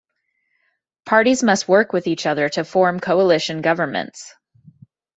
[1.05, 4.33] Parties must work with each other to form coalition governments.